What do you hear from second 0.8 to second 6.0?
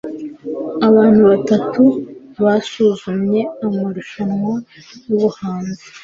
abantu batatu basuzumye amarushanwa yubuhanzi